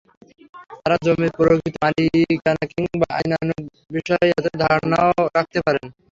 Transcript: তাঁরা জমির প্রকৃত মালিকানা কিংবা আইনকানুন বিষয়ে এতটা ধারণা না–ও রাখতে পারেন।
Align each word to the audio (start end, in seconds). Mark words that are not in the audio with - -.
তাঁরা 0.73 0.97
জমির 1.05 1.31
প্রকৃত 1.37 1.75
মালিকানা 1.83 2.63
কিংবা 2.71 3.07
আইনকানুন 3.17 3.61
বিষয়ে 3.95 4.27
এতটা 4.31 4.57
ধারণা 4.63 4.87
না–ও 4.93 5.23
রাখতে 5.35 5.59
পারেন। 5.65 5.85